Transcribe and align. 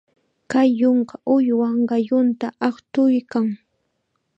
Kay 0.51 0.69
yunka 0.79 1.15
uywa 1.35 1.67
qallunta 1.89 2.47
aqtuykan. 2.67 3.47